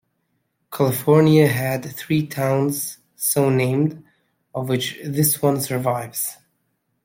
[0.71, 4.03] California had three towns so named
[4.55, 6.37] of which this one survives.